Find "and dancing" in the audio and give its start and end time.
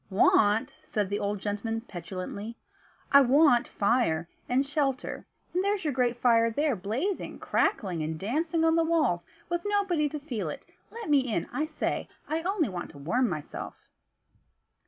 8.01-8.65